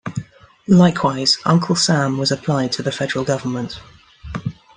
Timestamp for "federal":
2.91-3.23